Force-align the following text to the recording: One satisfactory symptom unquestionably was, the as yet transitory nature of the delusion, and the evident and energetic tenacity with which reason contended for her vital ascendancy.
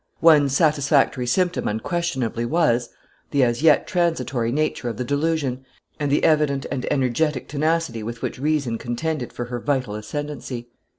One 0.21 0.49
satisfactory 0.49 1.27
symptom 1.27 1.67
unquestionably 1.67 2.43
was, 2.43 2.89
the 3.29 3.43
as 3.43 3.61
yet 3.61 3.85
transitory 3.85 4.51
nature 4.51 4.89
of 4.89 4.97
the 4.97 5.03
delusion, 5.03 5.63
and 5.99 6.11
the 6.11 6.23
evident 6.23 6.65
and 6.71 6.91
energetic 6.91 7.47
tenacity 7.47 8.01
with 8.01 8.23
which 8.23 8.39
reason 8.39 8.79
contended 8.79 9.31
for 9.31 9.45
her 9.45 9.59
vital 9.59 9.93
ascendancy. 9.93 10.69